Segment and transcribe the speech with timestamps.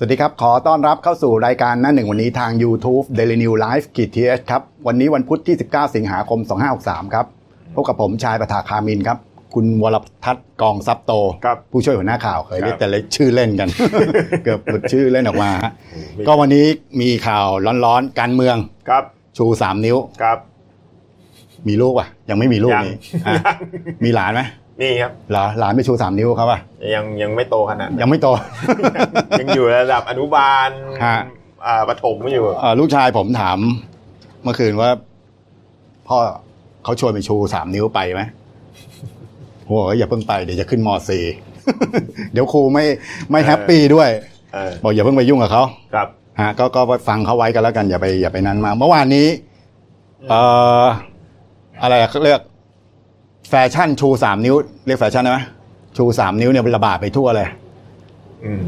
[0.00, 6.40] สวัสดีครับ ขอต้อนรับเข้าสู่รายการหน้าหนึ่งวันนี้ทาง YouTube Daily New Life กีทีเอสครับ วันนี้วันพุธที่ 19 สิงหาคม
[6.76, 7.26] 2563 ครับ
[7.74, 9.18] พบกับผมชายประภาคามินครับ
[9.54, 11.12] คุณวรทัศน์กองซับโต
[11.44, 13.68] ครับผู้ช่วยหัวหน้าข่าวเคยเรียคกรับแต่เล็กชื่อเล่นกัน
[14.44, 15.72] เกือบหลุดชื่อเล่นออกมาฮะ
[16.26, 16.66] ก็วันนี้
[17.00, 17.46] มีข่าว
[17.84, 18.56] ร้อนๆ การเมือง
[18.88, 19.04] ครับ
[19.36, 20.38] ชู 3 นิ้วครับ
[21.68, 22.94] มีลูกอะ ยังไม่มีลูกยังนี่
[23.26, 24.42] อะยังมีหลานไหม
[24.80, 26.60] นี่ครับเหรอหลานไม่ชู3นิ้วครับอะ
[26.94, 28.28] ยังยังไม่โตขนาดนั้นยังไม่โต
[29.40, 30.70] ยังอยู่ระดับอนุบาล
[31.06, 31.18] ฮะ
[31.66, 33.58] อ่าประถมอยู่เอ่อลูกชายผมถาม
[34.42, 34.90] เมื่อคืนว่า
[36.08, 36.18] พ่อ
[36.84, 38.22] เขาชวนไปชูสามนิ้วไปไหม
[39.66, 41.24] โอ้ยอย่าเพิ่งไปเดี๋ยวจะขึ้นมสี่
[42.32, 42.84] เดี๋ยวครูไม่
[43.30, 44.08] ไม่แฮปปี้ด้วย
[44.54, 45.62] เออบอกอย่าเพิ่งไปยุ่งกับเขา
[45.94, 46.08] ครับ
[46.40, 49.26] ฮะก็ก็ฟังเขาไว้กันแล้วกันอย่าไปอย่าไปนั้นมา เมื่อวานนี้
[50.30, 50.40] เอ่
[50.82, 50.84] อ
[51.82, 52.40] อะไรอะเขาเรียก
[53.48, 54.54] แฟชั่นชูสามนิ้ว
[54.86, 55.40] เรียกแฟชั่นได้ไหม
[55.96, 57.48] ชูสามนิ้วเนี่ยระบาดไปทั่วเลย
[58.44, 58.64] อืม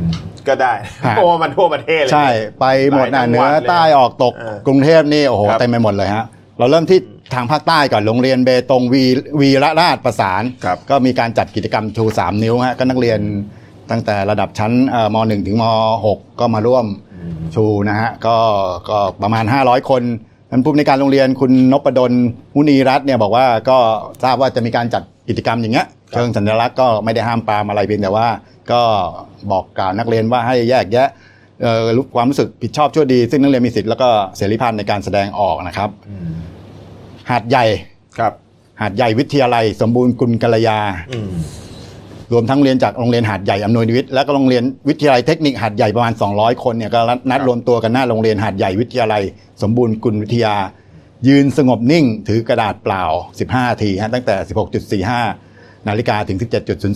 [0.48, 0.72] ก็ได้
[1.06, 2.28] ฮะเพราะว่ามันทั่วประเทศเลย ใช่
[2.60, 6.24] ไปหมดหลานะยจังเหนืหวัอดเลยใต้ออกตกเออกรุงเทพนี่โอ้โหครับเต็มไปหมดเลยฮะ
[6.58, 7.00] เราเริ่มที่
[7.34, 9.04] ทางภาคใต้ก่อนโรงเรียนเบตงวี
[9.40, 13.20] วีระราชประสานครับก็มีการจัดกิจกรรมชู3นิ้วฮะก็นักเรียน
[13.90, 15.64] ตั้งแต่ระดับชั้นเอ่อม .1 ถึงม
[16.06, 16.86] .6 ก็มาร่วม
[17.54, 18.36] ชูนะฮะก็
[18.90, 20.02] ก็ประมาณ 500 คน
[20.50, 22.12] ท่านผู้ในวยการโรงเรียนคุณนพดล
[22.54, 23.78] มุนีรัตน์เนี่ยบอกว่าก็
[24.24, 28.28] ทราบว่าจะมีการจัดกิจกรรมอย่างเงี้ยเชิงสัญลักษณ์ก็ไม่ได้ห้ามปรามอะไรเพียงแต่ว่า
[28.72, 28.82] ก็
[29.50, 31.08] บอกกล่าวนักเรียนว่าให้แยกแยะ
[31.62, 36.32] เอ่อรู้ความรู้สึกผิดชอบชั่วดี ซึ่งนักเรียนมีสิทธิ์แล้วก็เสรีภาพในการแสดงออกนะครับอืม
[37.30, 37.64] หาดใหญ่
[38.18, 38.32] ครับ
[38.80, 40.78] หาดใหญ่วิทยาลัยสมบูรณ์กุลกัลยา
[41.12, 41.30] อืม
[42.32, 47.00] รวมทั้งเรียนจากโรงเรียนหาดใหญ่อำนวยนิวิทย์และก็โรงเรียนวิทยาลัยเทคนิคหาดใหญ่ประมาณ 200 คนเนี่ยก็
[47.30, 49.22] นัดรวมตัวกันหน้าโรงเรียนหาดใหญ่วิทยาลัย
[49.62, 50.54] สมบูรณ์กุลวิทยา
[51.28, 53.04] ยืนสงบนิ่ง ถือกระดาษเปล่า
[53.44, 56.38] 15 ทีฮะตั้งแต่ 16.45 นาฬิกาถึง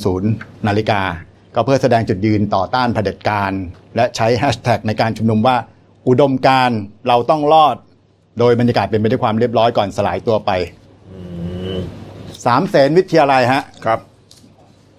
[0.05, 1.01] 17.00 นาฬิกา
[1.55, 3.53] ก็เพื่อแสดงจุดยืนต่อต้านเผด็จการ
[3.97, 5.57] และใช้แฮชแท็กในการชุมนุมว่า
[6.09, 6.71] อุดมการ
[7.09, 7.77] เราต้องรอด
[8.39, 10.51] โดยบรรยากาศเป็นไปด้วยความเรียบร้อยก่อนสลายตัวไป
[12.45, 14.01] สามเสนวิทยาลัยฮะครับ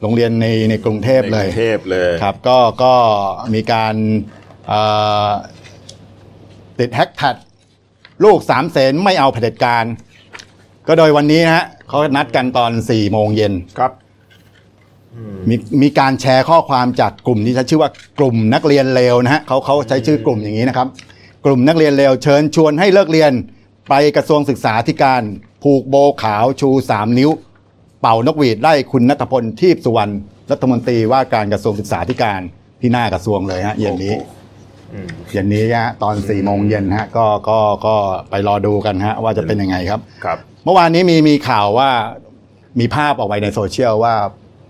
[0.05, 2.93] โรงเรียนในในกรุงเทพเลยในกรุงเทพเลยครับก็ก็
[3.53, 3.95] มีการ
[4.67, 4.81] เอ่
[5.27, 5.29] อ
[6.79, 7.35] ติดแฮกแท็ก
[8.23, 9.85] ลูกสามเสนไม่เอาเผด็จการ
[10.87, 13.91] ก็โดยวันนี้นะฮะเขานัดกันตอน4ี่โมงเย็นครับ
[15.49, 17.89] มีมีการแชร์ข้อความจากกลุ่มที่ใช้ชื่อว่า
[18.19, 20.87] กลุ่มนักเรียนเลวนะฮะเขาเขาใช้ชื่อกลุ่มอย่างนี้นะครับ
[21.45, 23.31] กลุ่มนักเรียนเลวเชิญชวนให้เลิกเรียน
[23.89, 25.21] ไปกระทรวงศึกษาธิการ
[25.63, 27.29] ผูกโบขาวชู3นิ้ว
[28.05, 30.13] เป่านกหวีดไล่คุณนัทพลทีพสุวรรณ
[30.51, 32.41] รัฐมนตรีว่าการกระทรวงศึกษาธิการ
[32.81, 34.15] ที่หน้ากระทรวงเลยฮะเย็นนี้
[34.93, 37.95] อืมเย็นนี้ฮะตอน4ี่โมงเย็นฮะก็ก็ก็
[38.29, 41.89] ไปรอดูกันฮะว่าจะเป็นยังไงครับ ครับ เมื่อวานนี้มีมีข่าวว่า
[42.79, 44.15] มีภาพออกไปในโซเชียลว่า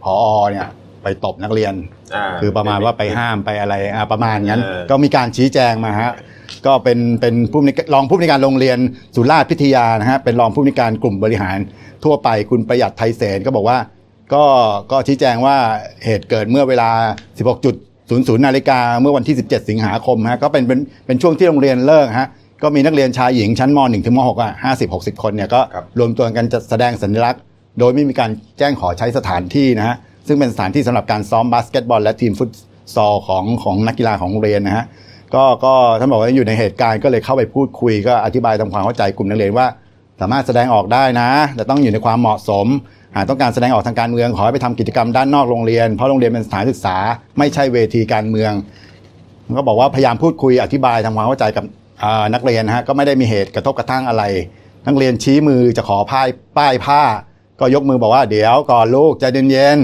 [0.03, 0.15] พอ
[0.51, 0.67] เนี่ย
[1.03, 1.73] ไปตบนักเรียน
[2.15, 6.11] อ่าคือประมาณว่าไปห้ามไปอะไรอ่าประมาณนั้นเออก็มีการชี้แจงมาฮะ
[6.65, 8.77] ก็เป็นเป็นผู้อำนวยรองผู้อำนวยการโรงเรียน
[9.15, 11.57] สุราษฎร์พิทยานะฮะเป็นรองผู้อำนวยการกลุ่มบริหาร
[12.05, 13.77] ทั่วไปคุณประหยัดไทยเสนก็บอกว่า
[14.33, 14.43] ก็
[14.91, 15.55] ก็ชี้แจงว่า
[16.05, 16.89] เหตุเกิดเมื่อเวลา
[17.67, 22.27] 16.00 นาฬิกาเมื่อวันที่ 17 สิงหาคมฮะก็เป็นเป็นเป็นช่วงที่โรงเรียนเลิกฮะ
[22.63, 27.41] ก็มีนักเรียนชายหญิงชั้นม .1 ถึงม .6 อะ50 60 คนเนี่ยก็ครับรวมตัวกันจะแสดงสัญลักษณ์
[27.79, 29.95] โดยไม่มีการแจ้งขอใช้สถานที่นะฮะ
[30.27, 32.49] ซึ่งเป็นสถานที่สำหรับการซ้อมบาสเกตบอล และทีมฟุต
[32.95, 34.85] ซอลของของนักกีฬาของโรงเรียนนะฮะ
[35.35, 39.67] ก็ก็ท่านบอกว่าอยู่ในเหตุการณ์ก็เลยเข้าไปพูดคุยก็อธิบายทำความเข้าใจกลุ่มนักเรียนว่า
[40.21, 42.67] สามารถแสดงออกได้นะแต่ต้องอยู่ในความเหมาะสม
[43.15, 46.97] หากต้องการแสดงออกทางการเมืองขอให้ไปทำกิจกรรมด้านนอกโรงเรียน เพราะโรงเรียนเป็นสถานศึกษา
[47.37, 48.51] ไม่ใช่เวทีการเมือง
[49.57, 51.65] ก็บอกว่าพยายามพูดคุยอธิบายทำความเข้าใจกับ
[52.33, 54.23] นักเรียนฮะก็ไม่ได้มีเหตุกระทบกระทั่งอะไร
[54.87, 56.27] นักเรียนชี้มือจะขอป้าย
[56.57, 57.01] ป้ายผ้า
[57.59, 59.77] ก็ยกมือบอกว่าเดี๋ยวก่อนลูกใจเย็น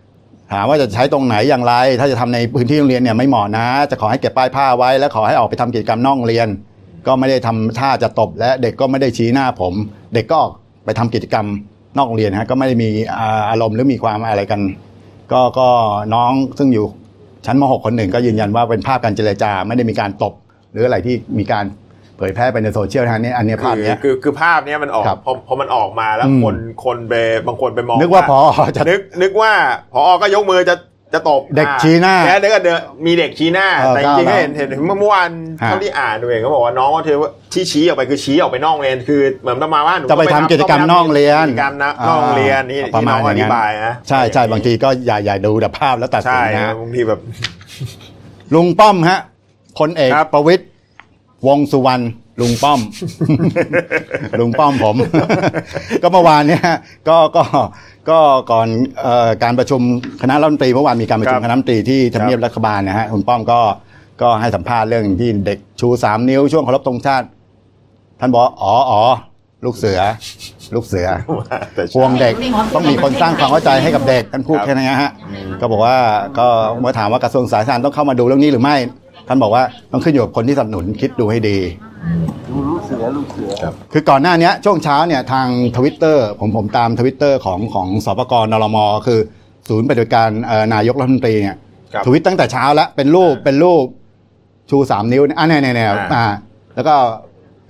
[0.00, 6.48] ๆถามว่าจะใช้ตรงไหนอย่างไร ถ้าจะทำในพื้นที่โรงเรียนเนี่ยไม่เหมาะนะ จะขอให้เก็บป้ายผ้าไว้ และขอให้ออกไปทำกิจกรรมนอกโรงเรียน
[7.08, 9.74] ก็ไม่ได้ทำท่าจะตบ และเด็กก็ไม่ได้ชี้หน้าผม
[10.14, 10.52] เด็กก็ออก
[10.84, 11.46] ไปทำกิจกรรม
[11.96, 12.88] นอกโรงเรียนฮะก็ไม่ได้มี
[13.18, 14.60] อ่าอารมณ์หรือมีความอะไรกัน
[15.32, 15.68] ก็ก็
[16.14, 16.86] น้องซึ่งอยู่
[17.46, 20.34] ชั้นม .6 คนหนึ่งก็ยืนยันว่าเป็นภาพการเจรจาไม่ได้มีการตบ
[20.72, 21.64] หรืออะไรที่มีการ
[22.16, 27.14] เผยแพร่ไปในโซเชียลนะฮะเนี่ยอันเนี้ยภาพคือเนี้ยคือคือภาพเนี้ยมันออกครับพอพอมันออกมาแล้วอืมคนคนไป
[27.46, 28.38] บางคนไปมองนึกว่าพอ
[28.76, 29.52] จะนึกนึกว่า
[29.92, 30.74] พอก็ยกมือจะ
[31.12, 35.30] จะตบเด็กอ่าชี้หน้าแล้วเด็กก็เดินมีเด็กชี้หน้าเออแต่จริงๆก้าวก็เห็นเห็นเมื่อวาน
[35.62, 47.20] ฮะเท่าที่อ่านดูเองเขาบอกว่าน้องก็เทว่าที่ชี้ออกไปคือชี้ออกไปนอกโรงเรียนคือเหมือนประมาณว่าหนูจะไปทำกิจกรรมนอกโรงเรียนกิจกรรมนะนอกโรงเรียนนี่ประที่มาน้ณองออย่างธินั้นบายนะใช่ใช่บางทีก็อย่าอย่าดูแต่ภาพแล้วตัดสิใช่นนะบางทีแบบ
[48.54, 49.18] ลุงป้อมฮะ
[49.78, 50.64] พลเอกครับประวิตย
[51.46, 52.04] วงษ์สุวรรณ
[52.40, 52.80] ลุงป้อม
[54.40, 54.96] ลุงป้อมผม
[56.02, 56.62] ก็เมื่อวานเนี่ย
[57.08, 57.44] ก็ก็
[58.10, 58.18] ก็
[58.52, 58.68] ก่อน
[59.02, 59.80] เอ่อการประชุม
[60.22, 63.60] คณะรัฐมนตรีเมื่อวานมีการประชุมคณะรัฐมนตรีที่ทำเนียบรัฐบาลนะฮะคุณป้อมก็
[64.22, 67.26] ก็ให้สัมภาษณ์เรื่องที่เด็กชูสามนิ้วช่วงเคารพธงชาติ
[68.20, 69.02] ท่านบอกว่าอ๋ออ๋อ
[69.64, 70.00] ลูกเสือ
[70.74, 71.08] ลูกเสือ
[71.74, 72.34] แต่พวงเด็ก
[72.74, 75.12] ต้องมีคนสร้างความเข้าใจให้กับเด็กท่านพูดครับแค่นี้ฮะ
[75.60, 75.96] ก็บอกว่า
[76.38, 76.46] ก็
[76.80, 78.76] เมื่อถามว่ากระทรวงสาธารณสุขต้องเข้ามาดูเรื่องนี้หรือไม่
[79.28, 79.62] ท่านบอกว่า
[79.92, 81.58] ต้องขึ้นอยู่กับคนที่สนับสนุนคิดดูให้ดี
[82.70, 85.46] ลูกเสือลูกเสือครับคือก่อนหน้าเนี้ยช่วงเช้าเนี่ยทาง
[85.76, 89.20] ทวิตเตอร์ผมผมตามทวิตเตอร์ของของสปกนรมคือ
[89.68, 91.56] ศูนย์ปฏิบัติการเอ่อนายกรัฐมนตรีเนี่ย
[91.92, 93.84] ครับทวิตตั้งแต่เช้าแล้วเป็นรูปเป็นรูป
[94.70, 96.24] ชูสามนิ้วเนี่ยอ่าเนี่ยเนี่ยเนี่ยอ่าอ่า
[96.74, 96.94] แล้วก็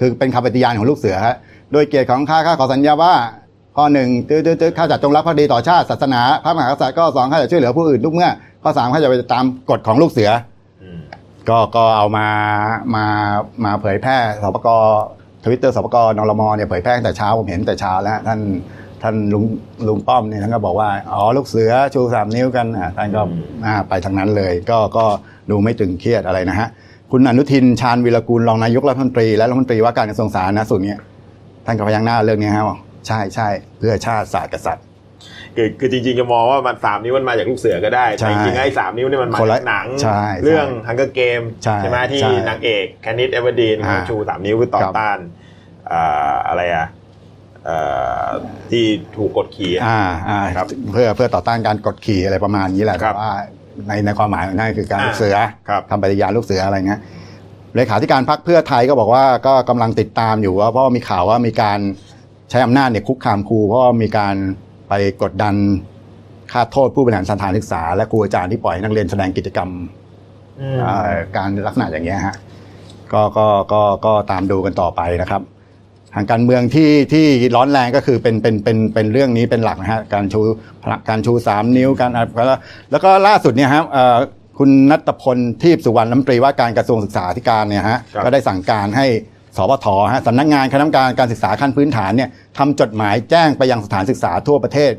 [0.00, 1.36] คือเป็นคำปฏิญาณของลูกเสือฮะ
[1.72, 3.14] โดยเกียรติของข้าข้าขอสัญญาว่า
[3.76, 8.30] ข้อหนึ่งตื้อตื้อตื้อข้าจะจงรักภักดีต่อชาติศาสนาพระมหากษัตริย์ข้อสองข้าจะช่วยเหลือผู้อื่นทุกเมื่อ
[8.62, 10.30] ข้อสามข้าจะไปตามกฎของลูกเสือ
[10.82, 11.00] อืม
[11.50, 12.26] ก็ก็เอามา
[12.94, 13.04] มา
[13.64, 14.68] มาเผยแพร่สปก
[15.44, 18.40] ทวิตเตอร์สปกนรมเนี่ยเผยแพร่ตั้งแต่เช้าผมเห็นแต่เช้าแล้วท่าน
[19.02, 19.44] ท่านลุง
[19.88, 23.20] ลุงป้อมเนี่ยท่านก็บอกว่าอ๋อลูกเสือชูสามนิ้วกันอ่าท่านก็
[23.64, 25.04] อ่าไปทางนั้นเลย ก็ก็
[25.50, 26.68] ดูไม่ตึงเครียดอะไรนะฮะ
[27.12, 30.98] คุณอนุทินชาญวิรกูลรองนายกรัฐมนตรีและรัฐมนตรีว่าการกระทรวงสาธารณสุขเนี่ย
[31.66, 33.48] ท่านก็พยักหน้าเรื่องนี้ครับบอกใช่ใช่
[33.78, 34.84] เพื่อชาติศาสตร์กษัตริย์
[35.58, 45.18] คือคือจริงๆจะมองว่ามันสามนิ้วมันมาจากลูกเสือก็ได้ใช่แต่จริงๆไอ้สามนิ้วนี่มันมาคนละจากหนังใช่เรื่องใช่ Hunger Games ใช่ไหมที่ใช่นางเอก Katniss Everdeen อ่าชูสามนิ้วคือต่อครับต้าน
[45.92, 46.86] อ่าอะไรอะ
[47.64, 47.78] เอ่
[48.24, 48.26] อ
[48.70, 48.84] ที่
[49.16, 53.32] ถูกกดขี่อะอ่าอ่าครับเพื่อเพื่อต่อต้านการกดขี่อะไรประมาณนี้แหละครัแต่ว่า
[53.88, 55.36] ในในความหมายของนั่นคือการอ่าลูกเสือ
[55.68, 57.00] ครับทำปฏิญาณลูกเสืออะไรเงี้ย
[57.76, 61.78] เลขาธิการพรรคเพื่อไทยก็บอกว่าก็กำลังติดตามอยู่ว่าเพราะว่ามีข่าวว่ามีการ
[62.50, 64.36] ใช้อำนาจเนี่ยคุกคามครูเพราะว่ามีการ
[64.88, 64.92] ไป
[65.22, 65.54] กดดัน
[66.52, 69.70] ค่าโทษผู้บริหารสถานศึกษา และครูอาจารย์ที่ปล่อยให้นักเรียนแสดงกิจกรรม
[70.60, 72.34] อืมเอ่อการลักษณะอย่างเงี้ยฮะ
[73.12, 75.42] ก็ก็ก็ก็ตามดูกันต่อไปนะครับ
[76.14, 77.26] ทางการเมืองที่ที่
[77.56, 80.40] ร้อนแรงก็คือเป็นเป็นเป็นเป็นเรื่องนี้เป็นหลักนะฮะการชู
[81.08, 82.54] การชูสามนิ้วการแล้วก็
[82.90, 84.16] แล้วก็ล่าสุดเนี่ยฮะเอ่อ
[84.58, 89.06] คุณนัทพลทีพสุวรรณรัฐมนตรีว่าการกระทรวงศึกษาธิการเนี่ยฮะครับก็ได้สั่งการให้
[89.58, 92.28] สปทฮะสำนักงานคณะกรรมการการศึกษาขั้นพื้นฐานเนี่ย
[92.58, 94.92] ทำจดหมายแจ้งไปยังสถานศึกษาทั่วประเทศ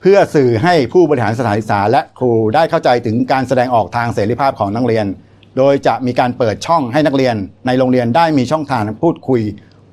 [0.00, 5.06] เพื่อสื่อให้ผู้บริหารสถานศึกษาและครูได้เข้าใจถึงการแสดงออกทางเสรีภาพของนักเรียน
[5.56, 7.36] โดยจะมีการเปิดช่องให้นักเรียน
[7.66, 9.42] ในโรงเรียนได้มีช่องทางพูดคุย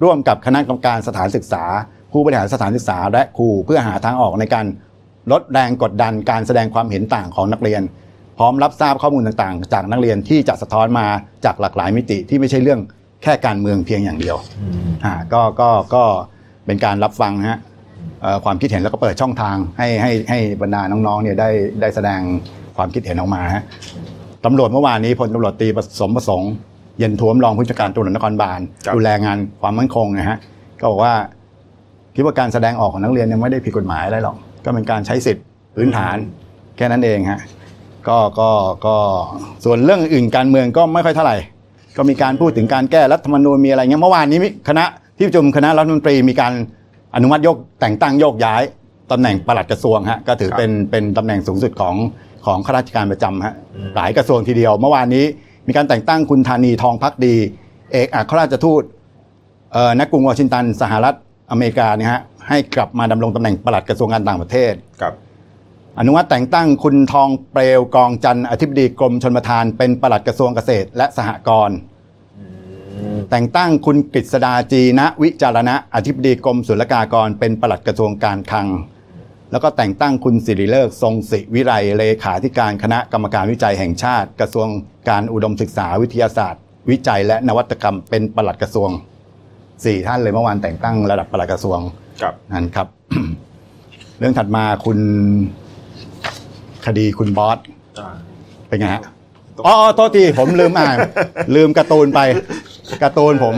[0.03, 1.63] ร่วมกับคณะกรรมการสถานศึกษา
[2.11, 4.65] ผู้บริหารสถานศึกษา และครูเพื่อหาทางออกในการ
[5.31, 7.81] ลดแรงกดดันการแสดงความเห็นต่างของนักเรียน
[8.37, 11.05] พร้อมรับทราบข้อมูลต่างๆ จากนักเรียนที่จะสะท้อนมา
[11.45, 12.79] จากหลากหลายมิติที่ไม่ใช่เรื่อง
[13.23, 16.03] แค่การเมืองเพียงอย่างเดียวอืมอ่าก็ก็ก็
[16.65, 17.59] เป็นการรับฟังนะฮะ
[18.21, 21.49] เอ่อความคิดเห็นแล้วก็เปิดช่องทางให้ให้ให้บรรดาน้องๆเนี่ยได้
[21.81, 22.19] ได้แสดง
[22.77, 23.63] ความคิดเห็นออกมาฮะ
[24.45, 26.51] ตำรวจเมื่อวานนี้พลตำรวจตรีประสมประสงค์
[26.99, 30.37] เย็นท้วมรองผู้จัดการตำรวจนครบาลครับดูแลงานความมั่นคงนะฮะ
[30.79, 31.13] ก็บอกว่า
[32.15, 34.35] คิดว่าการแสดงออกของนักเรียนเนี่ยไม่ได้ผิดกฎหมายอะไรหรอก
[34.65, 35.45] ก็เป็นการใช้สิทธิ์
[35.75, 36.17] พื้นฐาน
[36.77, 37.39] แค่นั้นเองฮะ
[38.07, 38.49] ก็ก็
[38.85, 38.95] ก็
[39.65, 41.37] ส่วนเรื่องอื่นการเมืองก็ไม่ค่อยเท่าไหร่
[41.97, 44.85] ก็มีการพูดถึงการแก้รัฐธรรมนูญมีอะไรเงี้ยเมื่อวานนี้มีคณะ
[45.17, 46.53] ที่ประชุมคณะรัฐมนตรีมีการ
[47.15, 48.61] อนุมัติโยกแต่งตั้งโยกย้าย
[49.11, 51.95] ตำแหน่งปลัดกระทรวงฮะก็ถือครับเป็นเป็นตำแหน่งสูงสุดของ
[52.45, 55.25] ของข้าราชการประจำฮะอืมหลายกระทรวงทีเดียว เมื่อวานนี้
[55.67, 57.35] มีการแต่งตั้งคุณธานีทองพักดี
[57.91, 58.83] เอกอัครราชทูต
[59.73, 61.15] เอ่อณกรุงวอชิงตันสหรัฐ
[61.51, 65.13] อเมริกาเนี่ยฮะให้กลับมาดำรงตำแหน่งปลัดกระทรวงการต่างประเทศครับ
[65.99, 71.77] อนุมัติแต่งตั้งคุณทองเปลวกองจันทร์อธิบดีกรมชนประทานเป็นปลัดกระทรวงเกษตรและสหกรณ์
[73.31, 78.67] แต่งตั้งคุณกฤษดาจีนะวิจารณะอธิบดีกรมศุลกากร เป็นปลัดกระทรวงการคลัง
[79.51, 84.67] แล้วก็แต่งตั้งคุณสิริเลิกษ์ทรงศิวิไรเลขาธิการคณะกรรมการวิจัยแห่งชาติ กระทรวง
[85.09, 88.89] การอุดมศึกษาวิทยาศาสตร์ วิจัยและนวัตกรรมเป็นปลัดกระทรวง
[89.85, 91.79] สี่ท่านเลยเมื่อวานแต่งตั้งระดับปลัดกระทรวง
[92.21, 92.87] ครับนั่นครับ
[94.19, 94.99] เรื่องถัดมาคุณ
[96.85, 97.57] คดีคุณบอส
[97.99, 98.07] อ่า
[98.67, 99.03] เป็นไงฮะ
[99.65, 100.97] อ๋อโทษทีผมลืมอ่าน
[101.55, 102.19] ลืมการ์ตูนไป
[103.03, 103.55] การ์ตูนผม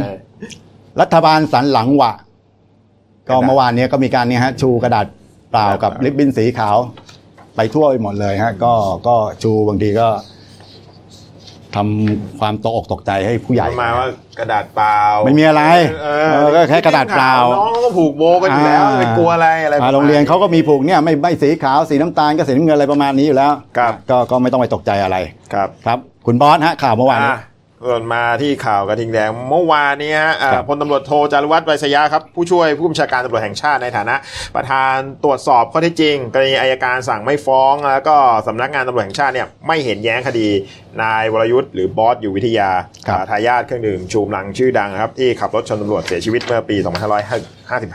[1.01, 2.13] รัฐบาลสันหลังหวะ
[3.29, 5.05] ก็เมื่อวานเนี้ยก็มีการเนี่ยฮะ ชูกระดาษ
[5.51, 6.77] เปล่ากับริบบิ้นสีขาว
[7.55, 8.73] ไปทั่วไปหมดเลยฮะ ก็
[9.07, 10.09] ก็ชูบางทีก็
[11.75, 14.07] ทำความตกอกตกใจให้ผู้ใหญ่ประมาณว่า
[14.39, 15.63] กระดาษเปล่าไม่มีอะไร
[16.03, 25.17] เอเออก็แค่กระดาษเปล่า น้องก็ผูกโบกันอยู่แล้วไปกลัวอะไรอะไราโรงเรียนเขาก็มีผูกเนี่ยไม่ไม่สีขาวสีน้ำตาลก็สีน้ำเงินอะไรประมาณนี้อยู่แล้วครับก็ก็ไม่ต้องไปตกใจอะไร
[25.53, 27.41] ครับครับ คุณบอสฮะข่าวเมื่อวานนี้อะ
[27.87, 34.15] ส่วนมาที่ข่าวกระทิงแดงเมื่อวานนี้ฮะอ่าครับพลตำรวจโทจารุวัฒน์ไวยสยาครับผู้ช่วยผู้บัญชาการตำรวจแห่งชาติในฐานะ
[34.55, 38.15] ประธานตรวจสอบข้อเท็จจริง กรณีอายการสั่งไม่ฟ้อง แล้วก็
[38.47, 40.47] สำนักงานตำรวจแห่งชาติเนี่ยไม่เห็นแย้งคดี
[41.01, 42.69] นายวรยุทธ์หรือบอสอยู่วิทยา
[43.07, 46.75] ครับอ่าทายาทเครื่องดื่มชูกำลังชื่อดังครับที่ขับรถชนตำรวจเสียชีวิตเมื่อปี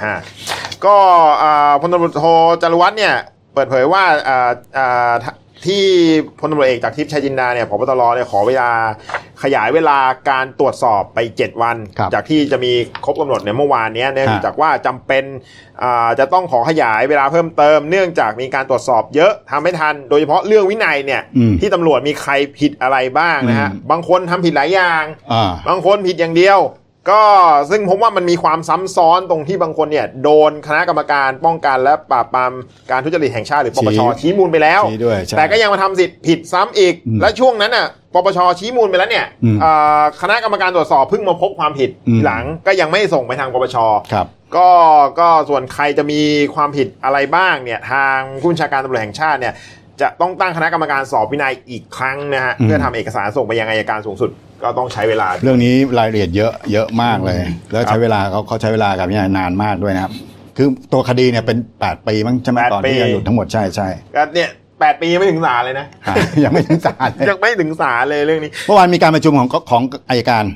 [0.02, 0.96] 2555 ก็
[1.42, 2.24] อ่าพลตำรวจโท
[2.62, 3.14] จารุวัฒน์เนี่ย
[3.54, 5.12] เปิดเผยว่าอ่าอ่า
[5.66, 5.84] ที่
[6.38, 8.70] พลตำรวจเอกจากทิพย์ชัยจินดาเนี่ยพบตรเนี่ยขอเวลา
[9.42, 9.98] ขยายเวลา
[10.30, 12.72] การตรวจสอบไป 7 วันครับจากที่จะมี
[13.04, 15.24] ครบกำหนดเนี่ยเมื่อวานเนี้ยเนื่องฮะจากว่าจำเป็น
[15.82, 26.60] อ่าจะต้องขอขยายเวลาเพิ่มเติม เนื่องจากมีการตรวจสอบเยอะทำไม่ทัน โดยเฉพาะเรื่องวินัยเนี่ยอืมที่ตำรวจมีใครผิดอะไรบ้างนะฮะอืมบางคนทำผิดหลายอย่างอ่าบางคนผิดอย่างเดียว
[27.10, 27.22] ก็
[27.70, 32.52] ซึ่งผมว่ามันมีความซ้ำซ้อนตรงที่บางคนเนี่ยโดนคณะกรรมการป้องกันและปราบปราม
[32.90, 43.76] การทุจริตแห่งชาติหรือปปชชี้ชี้มูลไปแล้วชี้ด้วยใช่แต่ก็ยังมาทำสิทธิ์ผิดซ้ำอีกอืมและช่วงนั้นน่ะปปชชี้มูลไปแล้วเนี่ยอืมอ่าคณะกรรมการตรวจสอบเพิ่งมาพบความผิดอืมทีหลังก็ยังไม่ส่งไปทางปปช
[44.12, 44.68] ครับก็
[45.20, 46.20] ก็ส่วนใครจะมี
[46.54, 49.54] ความผิดอะไรบ้างเนี่ยทางผู้บัญชาการตำรวจแห่งชาติเนี่ย
[50.00, 54.30] จะต้องตั้งคณะกรรมการสอบวินัยอีกครั้งนะฮะอืมเพื่อทำเอกสารส่งไปยังอัยการสูงสุด
[54.62, 57.38] ก็ต้องใช้เวลา เรื่องนี้รายละเอียดเยอะเยอะมากเลย
[57.72, 60.12] แล้วครัใช้บเวลาเขาเขาใช้เวลากับพิจารณานานมากด้วยนะครับ
[60.56, 64.50] คือตัวคดีเนี่ยเป็น 8 ปีมั้งใช่ไหมแปดตอนที่ปียังอยู่ทั้งหมดใช่ใช่ก็เนี่ย
[64.80, 70.46] แปดปียังไม่ถึงศาลเลยนะ อ่ายังไม่ถึงศาลเลยยังไม่ถึงศาลเลยเรื่องนี้ เมื่อวานมีการประชุมของของอายการ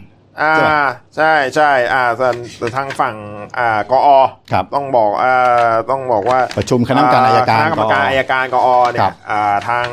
[0.41, 0.85] อ่า ใช่ปะ
[1.17, 3.15] ใช่ใช่อ่าส่วนส่วนทางฝั่ง
[3.59, 4.09] อ่ากอ
[4.53, 9.87] ครับ ต้องบอกอ่าต้องบอกว่าประชุมคณะกรรมการอายการคณะกรรมการกออายการกอเนี่ครัยบ อ่าทาง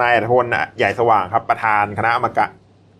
[0.00, 0.46] นายอัธพล
[0.78, 2.50] ใหญ่สว่างครับประธานคณะกรรมการ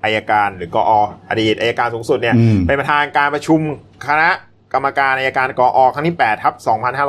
[0.07, 0.93] อายการหรือกอ
[1.29, 3.61] อดีตอายการสูงสุดเนี่ยอืมเป็นประธานการประชุม
[4.07, 4.31] คณะ
[4.75, 6.55] กรรมการอายการกอครั้งที่8ทับ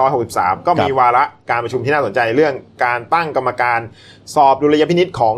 [0.05, 2.53] 2563 ก็มีวาระการประชุมที่น่าสนใจเรื่อง
[2.85, 3.79] การตั้งกรรมการ
[4.35, 5.35] สอบดุลยพินิษของ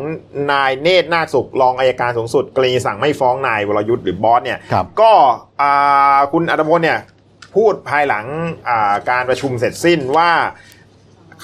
[0.52, 5.12] นายเนตรนาคสุขรองอายการสูงสุดกรณีสั่งไม่ฟ้องนายวรยุทธ์หรือบอสเนี่ยครับก็
[5.62, 7.00] อ่าคุณอัตพลเนี่ย
[7.56, 8.26] พูดภายหลัง
[8.70, 10.32] อ่าการประชุมเสร็จสิ้นว่า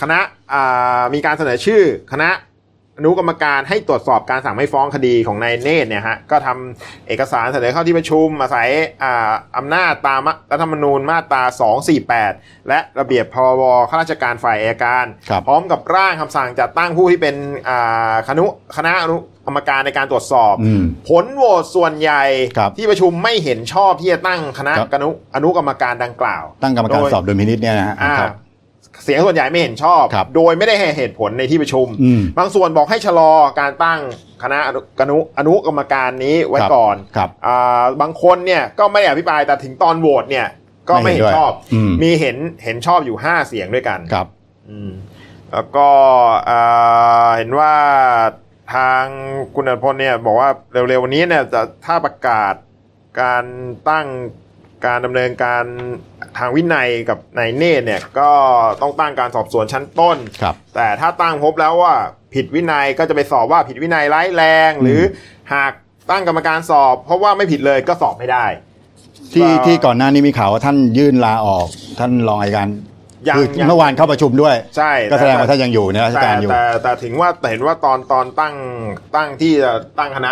[0.02, 0.20] คณะ
[0.54, 1.82] อ่ามีการเสนอชื่อ
[2.12, 2.30] คณะ
[2.98, 8.70] อนุกรรมการให้ตรวจสอบการสั่งไม่ฟ้องคดีของนายเนตรเนี่ยฮะก็ทำเอกสารเสนอเข้าที่ประชุมอาศัย
[9.04, 10.22] อ่าอำนาจตาม
[10.52, 11.44] รัฐธรรมนูญมาตรา
[12.06, 17.36] 248 และระเบียบพรบข้าราชการฝ่ายอัยการครับพร้อมกับร่างคำสั่งจัดตั้งผู้ที่เป็น
[17.70, 18.44] อ่าคณะ
[18.78, 22.24] คณะอนุกรรมการในการตรวจสอบอืมผลโหวตส่วนใหญ่
[22.58, 28.34] ครับที่ประชุมไม่เห็นชอบที่จะตั้งคณะครับอนุอนุกรรมการดังกล่าว ตั้งกรรมการโดยสอบดุลพินิษเนี่ยนะฮะอ่าครับ
[29.04, 34.00] เสียงส่วนใหญ่ไม่เห็นชอบครับโดยไม่ได้ให้เหตุผลในที่ประชุมอืมบางส่วนบอกให้ชะลอการตั้ง
[34.44, 40.48] คณะอนุอนุอนุกรรมการนี้ไว้ครับก่อนครับอ่าบางคนเนี่ยก็ไม่ได้อภิปรายแต่ถึงตอนโหวตเนี่ย
[40.90, 44.28] ก็ไม่เห็นชอบไม่เห็นด้วยอืมมีเห็นเห็นชอบอยู่ห้าเสียงด้วยกันครับ
[44.70, 44.92] อืม
[45.54, 45.88] แล้วก็
[46.50, 47.74] อ่าเห็นว่า
[48.76, 49.04] ทาง
[49.56, 52.54] คุณอัตพลเนี่ยบอกว่าเร็วๆวันนี้เนี่ยจะถ้าประกาศ
[53.22, 53.44] การ
[53.90, 54.08] ตั้ง
[54.86, 55.64] การดำเนินการ
[56.38, 58.32] ทางวินัยกับนายเนตรเนี่ยก็
[58.82, 61.96] ต้องตั้งการสอบสวนชั้นต้นครับแต่ถ้าตั้งพบแล้วว่า
[62.34, 65.02] ผิดวินัยก็จะไปสอบว่าผิดวินัยร้ายแรง หรือ
[65.54, 65.72] หาก
[66.12, 68.46] ตั้งกรรมการสอบ เพราะว่าไม่ผิดเลยก็สอบไม่ได้
[69.34, 71.68] ที่ก็ที่ก่อนหน้านี้มีข่าวว่าท่านยื่นลาออก
[72.00, 72.68] ท่านรองอัยการ
[73.28, 78.56] ยังคือยังเมื่อวานเข้าประชุมด้วย ใช่ก็แสดงว่าท่านยังอยู่ในราชแต่การอยู่แต่แต่ถึงว่าแต่เห็นว่าตอนตอนตั้ง
[79.16, 80.32] ตั้งที่จะตั้งคณะ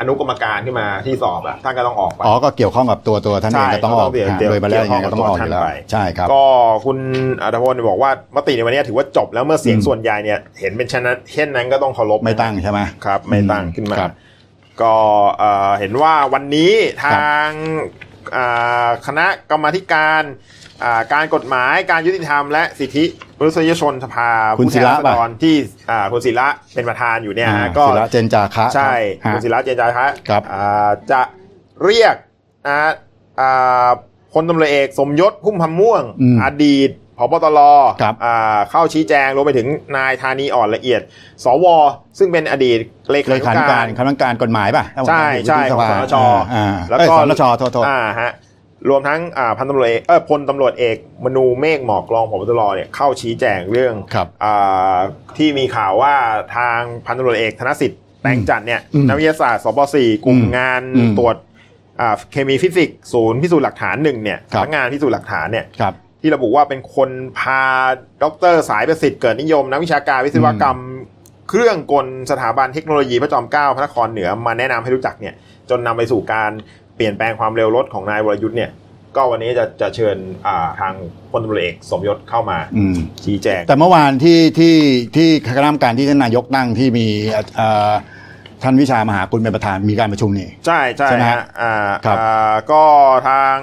[0.00, 6.44] อนุกรรมการขึ้นมาที่สอบอะท่านก็ต้องออกไปอ๋อก็เกี่ยวข้องกับตัวตัวท่านเองใช่ก็ต้องออกเดี๋ยวฮะเดี๋ยวโดยมาแล้วยังไงก็ต้องออกอยู่แล้วเกี่ยวข้องกับตัวท่านไปใช่ครับ ก็
[6.84, 6.98] คุณ
[7.42, 14.12] อัตพลบอกว่ามติในวันนี้ถือว่าจบแล้วเมื่อเสียงอืมส่วนใหญ่เนี่ยเห็นเป็นเช่นนั้นเช่นนั้นก็ต้องเคารพไม่ตั้งใช่ไหมครับไม่ตั้งขึ้นมาครับ
[14.82, 14.94] ก็
[15.38, 16.72] เอ่อเห็นว่าวันนี้
[17.04, 17.48] ทาง
[18.36, 20.59] อ่าคณะกรรมาธิการอ่า
[21.12, 23.04] การกฎหมายการยุติธรรมและสิทธิ
[23.38, 25.54] มนุษยชนสภาคุณผู้แทนศิระราษฎรที่
[25.90, 28.92] อ่าคุณศิระเป็นประธานอยู่เนี่ยอ่าฮะก็ศิระเจนจาคะใช่
[29.24, 31.20] ฮะคุณศิระเจนจาคะครับอ่าจะ
[31.84, 32.14] เรียก
[32.66, 32.78] อ่า
[33.40, 33.88] อ่า
[34.32, 37.60] พลตำรวจเอกสมยศพุ่มพันธ์ม่วงอืมอดีตพบตร
[38.02, 41.00] ครับอ่าเข้าชี้แจงรวมไปถึงนายธานีอ่อนละเอียด
[41.44, 41.66] สว
[42.18, 42.78] ซึ่งเป็นอดีต
[43.10, 46.16] เลเลขาขานุธิกาการรคณะกรรมการกฎหมายป่ะถ้าผมใช่จำไม่ผิดใช่วุฒิสภาของสนช
[46.54, 48.30] อ่าแล้วเอ้ยก็สนชโทษโทษอ่าฮะ
[48.88, 54.98] รวมทั้งอ่าพันตำรวจเอกเออพลตำรวจเอกมนูเมฆหมอกรองพบตรเนี่ยเข้าชี้แจงเรื่องครับอ่า
[55.36, 56.14] ที่มีข่าวว่า
[56.56, 61.36] ทางพันตำรวจเอกธนสิทธิ์แตงจันทร์เนี่ยอืมนักวิทยาศาสตร์สป .4 กลุ่มอืมงานอืมตรวจ
[62.00, 67.62] อ่าเคมีฟิสิกส์ศูนย์พิสูจน์หลักฐานหนึ่งเนี่ยครับสำนักงานพิสูจน์หลักฐานเนี่ยครับที่ระบุว่าเป็นคนพา
[68.22, 70.78] ดรสายประสิทธิ์เกิดนิยมนักวิชาการวิศวกรรม
[71.48, 75.34] เครื่องกลสถาบันเทคโนโลยีพระจอมเกล้าพระนครเหนือมาแนะนำให้รู้จักเนี่ย
[75.70, 76.50] จนนำไปสู่การ
[76.89, 78.70] เปลี่ยนแปลงความเร็วรถของนายวรยุทธ์เนี่ย
[79.16, 80.16] ก็วันนี้จะจะเชิญ
[80.46, 80.94] อ่าทาง
[81.30, 84.76] พลตำรวจเอกสมยศเข้ามาอืมชี้แจง แต่เมื่อวานที่ที่
[85.16, 87.06] ที่คณะกรรมการที่ท่านนายกนั่งที่มี
[87.56, 87.92] เอ่อ
[88.62, 92.82] ท่านวิชามหาคุณเป็นประธานมีการประชุมนี่ใช่ใช่ใช่ไหมฮะฮะอ่าครับอ่าก็
[93.28, 93.56] ทาง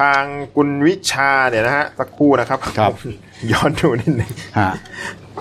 [0.00, 0.22] ทาง
[0.56, 2.92] คุณวิชาเนี่ยนะฮะสักครู่นะครับครับ
[3.52, 4.70] ย้อนดูนิดนึงฮะ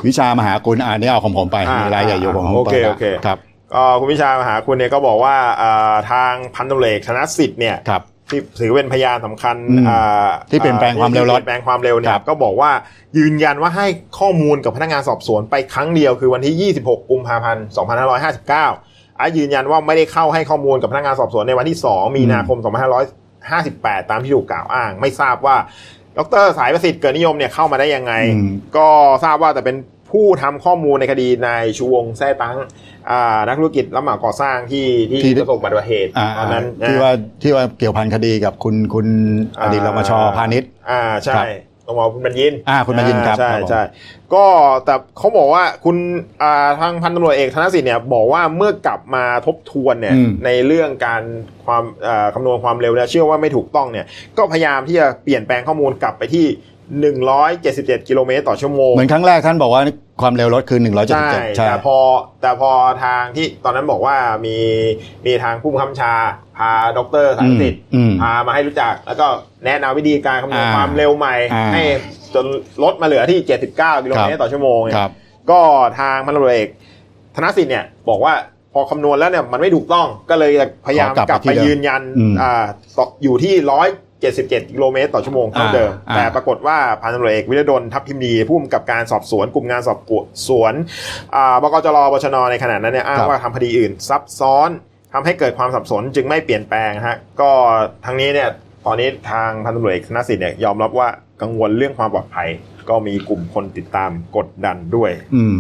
[0.07, 3.37] วิชามหาคุณอ่านนี่เอาของผมไปอ่ามีรายใหญ่อยู่ผมโอเคปิดละโอเคครับ
[3.73, 12.71] ก็คุณวิชามหาคุณเนี่ยก็บอกว่าอ่าทางพันตำรวจเอกธนสิทธิ์เนี่ยครับที่ถือเป็นพยานสำคัญอืมอ่าที่เปลี่ยนแปลงความเร็วรถที่เปลี่ยนแปลงความเร็วเนี่คยรับก็บอกว่า
[13.17, 13.87] ยืนยันว่าให้
[14.19, 17.65] ข้อมูลกับพนักงานสอบสวนไปครั้งเดียวคือวันที่ 26 กุมภาพันธ์
[18.37, 22.57] 2559อายืนยันว่าไม่ได้เข้าให้ข้อมูลกับพนักงานสอบสวนในวันที่ 2 มีนาคม
[23.33, 25.55] 2558 ตามที่ถูกกล่าวอ้าง ไม่ทราบว่า
[26.17, 28.87] ดรสายประสิทธิ์เกิดนิยมเนี่ยเข้ามาได้ยังไงอืมก็
[29.23, 29.75] ทราบว่าแต่เป็น
[30.11, 32.57] ผู้ทำข้อมูลในคดีนายชูวงแท้ตัง
[33.09, 37.11] อ่านักธุรกิจรับเหมาก่อสร้างที่ที่ที่ประสบอุบัติเหตุอ่าตอนนั้นนะที่ว่า
[37.41, 39.07] ที่ว่าเกี่ยวพันคดีกับคุณคุณ
[39.61, 41.47] อดีตรมชพาณิชย์อ่าใช่ครับ
[41.89, 43.81] ต้องบอกคุณบัญญินอ่าคุณบัญญินครับใช่ครับผมใช่
[44.33, 44.45] ก็
[44.85, 45.97] แต่เขาบอกว่าคุณ
[46.41, 51.23] อ่าทางพันตำรวจเอกธนสิทธิ์เนี่ยบอกว่าเมื่อกลับมาทบทวนเนี่ยอืมในเรื่องการ
[51.65, 54.05] ความอ่าคำนวณความเร็วเนี่ยเชื่อว่าไม่ถูกต้องเนี่ย
[54.37, 56.45] ก็พยายามที่จะเปลี่ยนแปลงข้อมูลกลับไปที่
[56.95, 59.81] 177 กิโลเมตรต่อชั่วโมง เหมือนครั้งแรกท่านบอกว่า
[60.21, 61.97] ความเร็วรถคือ 177 ใช่ใช่แต่พอ
[62.41, 62.71] แต่พอ
[63.03, 64.15] ทางที่ตอนนั้นบอกว่า
[64.45, 64.57] มี
[65.25, 66.13] มีทางผู้บังคับบัญชา
[66.57, 69.27] พาดรสายสิทธิ์อืมพามาให้รู้จัก แล้วก็
[69.65, 71.83] แนะนำวิธีการคำนวณอ่าความเร็วใหม่อ่าให้
[72.35, 72.45] จน
[72.83, 73.39] ลดมาเหลือที่
[73.71, 75.11] 79 กิโลเมตรต่อชั่วโมงเนี่ยครับ
[75.51, 75.59] ก็
[75.99, 76.69] ทางพันตำรวจเอก
[77.35, 78.33] ธนสิทธิ์เนี่ยบอกว่า
[78.73, 80.51] พอคำนวณแล้วเนี่ยมันไม่ถูกต้องก็เลย
[80.85, 82.65] พยายามขอกลับกลับไปไปที่เดิมยืนยันอืมอ่า
[82.97, 83.87] ต่ออยู่ที่ร้อย
[84.21, 89.99] เจ็ดสิบเจ็ดกิโลเมตรต่อชั่วโมงเท่าเดิมอ่าแต่ปรากฏว่าพันตำรวจเอกวิรดลทัพทิมดีผู้กำกับการสอบสวนกลุ่มงานสอบ
[90.47, 90.73] สวน
[91.35, 94.69] อ่าบกจรบชนในขณะนั้นเนี่ยอ้างว่าทำคดีอื่น ซับซ้อน
[95.13, 97.51] ทำให้เกิดความสับสนจึงไม่เปลี่ยนแปลงฮะก็
[98.05, 98.49] ทั้งนี้เนี่ย
[98.85, 101.07] ตอนนี้ทางพันตำรวจเอกธนสิทธิ์เนี่ยยอมรับว่า
[101.41, 102.49] กังวลเรื่องความปลอดภัย
[102.89, 105.59] ก็มีกลุ่มคนติดตามกดดันด้วย อืม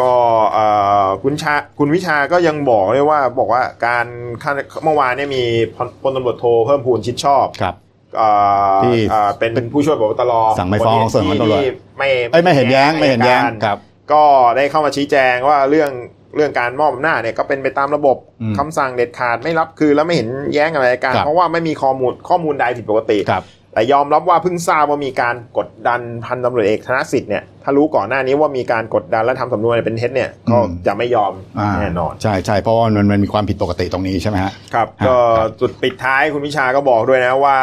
[0.00, 0.10] ก็
[0.52, 0.66] เอ่
[1.04, 4.06] อคุณชาคุณวิชาก็ยังบอกด้วยว่าบอกว่าการ
[4.42, 7.74] ขั้นเมื่อวานเนี่ยมีพลพลตำรวจโทเพิ่มพูนชิดชอบครับ
[8.16, 8.28] เอ่
[8.74, 13.78] อที่เอ่อเป็นผู้ช่วยผบตรสั่งไม่ฟ้องส่วนของตำรวจที่ไม่เอ้ยไม่เห็นแย้งไม่เห็นแย้งอัยการครับ
[14.12, 14.22] ก็
[14.56, 15.90] ได้เข้ามาชี้แจงว่าเรื่อง
[16.36, 37.56] เรื่องการมอบอำนาจเนี่ยก็เป็นไปตามระบบอืมคำสั่งเด็ดขาดไม่รับคือแล้วไม่เห็นแย้งอะไรกันครับเพราะว่าไม่มีข้อมูลข้อมูลใดผิดปกติครับ แต่ยอมรับว่าเพิ่งทราบว่ามีการกดดันพันตำรวจเอกธนสิทธิ์เนี่ยถ้ารู้ก่อนหน้านี้ว่ามีการกดดันและทำสำนวนเป็นเท็จเนี่ยก็อืมจะไม่ยอมอ่าแน่นอน ใช่ใช่เพราะว่ามันมันมีความผิดปกติตรงนี้ใช่ไหมฮะครับครับก็ครับจุดปิดท้ายคุณวิชาก็บอกด้วยนะว่า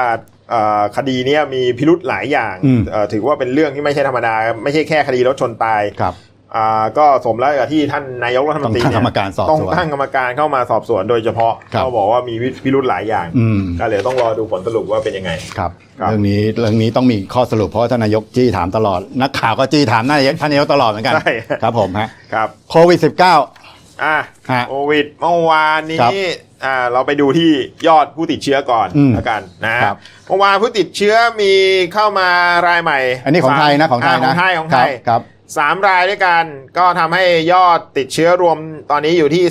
[0.49, 6.13] เอ่อคดีเนี้ยมีพิรุธหลายอย่างอืมเอ่อถือว่าเป็นเรื่องที่ไม่ใช่ธรรมดา ไม่ใช่แค่คดีรถชนตายครับ
[6.55, 21.31] อ่าก็สมแล้วกับที่ท่านนายกรัฐมนตรีต้องตั้งเนี่ยกรรมการสอบสวนต้องตั้งกรรมการเข้ามาสอบสวนโดยเฉพาะครับเขาบอกว่ามีพิรุธหลายอย่างอืมก็เดี๋ยวต้องรอดูผลสรุปว่าเป็นยังไงครับครับเรื่องนี้เรื่องนี้ต้องมีข้อสรุปเพราะว่าท่านนายกจี้ถามตลอด นักข่าวก็จี้ถามนายกท่านนายกตลอดเหมือนกันใช่
[21.63, 24.17] ครับผมฮะครับโควิด -19 อะ
[24.51, 26.33] ฮะโควิดเมื่อวานครันี้บ
[26.65, 27.51] อ่าเราไปดูที่
[27.87, 29.95] ยอดผู้ติดเชื้อก่อนอืมแล้วกันนะครับ
[30.27, 31.53] เมื่อวานผู้ติดเชื้อมี
[31.93, 32.29] เข้ามา
[32.67, 36.43] รายใหม่ อันนี้ของไทยนะของไทยาขนะองไทยของไทยครับ ครับสามรายด้วยกัน
[36.77, 38.57] ก็ทำให้ยอดติดเชื้อรวม
[38.91, 39.43] ตอนนี้อยู่ที่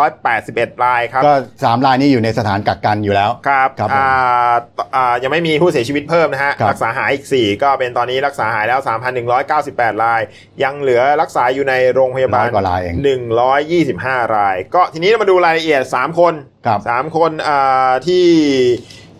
[0.00, 4.54] 3,381 รายครับ ก็สามรายนี้อยู่ในสถานกักกันอยู่แล้วครับครับผมอ่า
[4.96, 8.80] อ่ายังไม่มีผู้เสียชีวิตเพิ่มนะฮะครับรักษาหายอีก 4 ก็เป็นตอนนี้รักษาหายแล้ว
[9.40, 10.20] 3,198 ราย
[10.62, 12.94] ยังเหลือรักษาอยู่ในโรงพยาบาร้ลอยกว่ารายเอง
[13.64, 16.34] 125 ราย ก็ทีนี้เรามาดูรายละเอียด 3 คน
[16.66, 18.24] ครับ3คนอ่าที่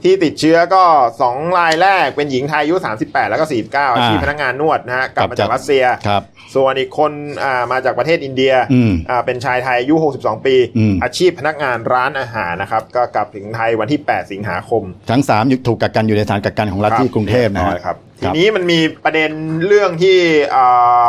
[0.03, 0.83] ที่ติดเชื้อก็
[1.23, 6.23] 2 รายแรกเป็นหญิงไทยอายุ 38 แล้วก็ 49 อาชีพพนักงานนวดนะฮะกลับมาจากรัสเซียครับ
[6.55, 7.13] ส่วนอีกคน
[7.45, 19.31] อ่ามาจากประเทศอินเดียอืมอ่าเป็นชายไทยอายุ 62 ปีอืมอาชีพพนักงานร้านอาหารนะครับ ก็กลับถึงไทยวันที่ 8 สิงหาคม ทั้งสามอยู่ถูกกักกันอยู่ในสถานกักกันของรัฐที่กรุงเทพนะฮะรียบร้อยครับค ทีรับนี้มันมีประเด็น
[19.67, 20.19] เรื่องที่
[20.55, 20.65] อ่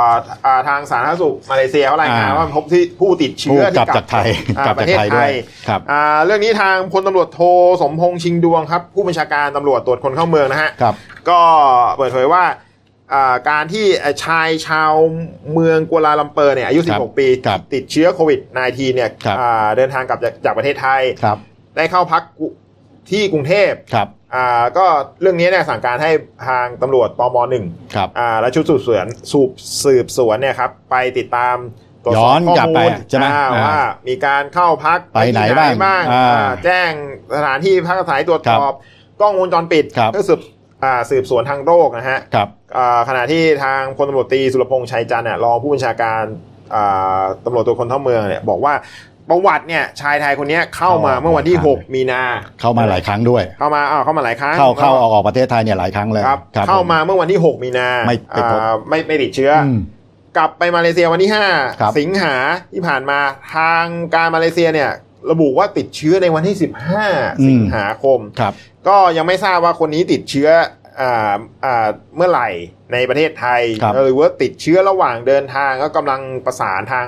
[0.10, 0.12] า
[0.46, 5.34] อ่าทางสาธารณสุขมาเลเซียเขารายงานอ่าว่าพบที่ผู้ติดเชื้อผู้กลับที่จากไทยอ่ากลับปจากระเทศไทยไทด้วยย
[5.68, 7.42] ครับอ่าเรื่องนี้ทางพลตำรวจโท
[7.82, 10.96] สมพงษ์ชิงดวงครับ ผู้บัญชาการตำรวจตรวจคนเข้าเมืองนะฮะครับ
[11.30, 11.40] ก็
[11.98, 12.44] เปิดเผยว่า
[13.14, 13.86] อ่าการที่
[14.24, 14.94] ชายชาว
[15.54, 21.38] เมืองกัวลาลัมเปอร์เนี่ยอายุครับ16 ปีครับติดเชื้อโควิด -19 เนี่ยครับอ่าเดินทางกลับจากจากประเทศไทยครับ
[21.76, 22.24] ได้เข้าพัก
[23.12, 24.86] ที่กรุงเทพครับ อ่าก็
[25.22, 26.12] เรื่องนี้เนี่ยสั่งการให้
[26.48, 27.66] ทางตำรวจตมหนึ่ง
[27.96, 29.50] ครับอ่าและชุดสืบสวนสูบ
[29.86, 31.56] สืบสวนเนี่ยครับไปติดตาม
[32.04, 36.90] ตรวจสย้ออบนข้อกลับมูไปลใช่ไหมอ่าอ่าว่ามีการเข้าพักไปไหนที่บ้างบ้างอ่าอ่าแจ้ง
[37.36, 38.74] สถานที่พักอาศัยตรวจครัสบอบ
[39.22, 40.40] กล้องวงจรปิดครับเพื่อสืบ
[40.84, 46.24] อ่าสืบสวนทางโรคนะฮะครับอ่าขณะที่ทางพลตำรวจตรีสุรพงษ์ชัยจันทร์เนี่ยรองผู้บัญชาการ
[46.76, 48.74] อ่าตำรวจตัวคนเข้าเมืองเนี่ยบอกว่า
[49.30, 52.22] ประวัติเนี่ยชายไทยคนเนี้ยเข้ามาเข้าเมื่อวันที่หลายครั้ง6มีนา
[52.60, 59.80] เข้ามาหลายครั้งด้วย เข้ามาอ้าวเข้ามาหลายครั้งเข้าเข้าออกออกประเทศไทยเนี่ยหลายครั้งเลยครับครับเข้าผมาเมื่อวันที่ 6 มีนาไม่ไปพบอ่าไม่ไม่ติดเชื้อออืม
[60.38, 61.36] กลับไปมาเลเซียวันที่ค
[61.84, 62.36] รับ5สิงหา
[62.74, 63.20] ที่ผ่านมา
[63.56, 64.92] ทางการมาเลเซียเนี่ย
[65.32, 66.56] ระบุว่าติดเชื้อในวันที่
[67.02, 68.54] 15 สิงหาคมครับ
[68.88, 70.50] ก็ยังไม่ทราบว่าคนนี้ติดเชื้อ
[71.02, 72.50] อ่าอ่าเมื่อไหร่
[72.94, 77.08] ในประเทศไทยครับหรือว่าติดเชื้อระหว่างเดินทางก็กำลังประสานทาง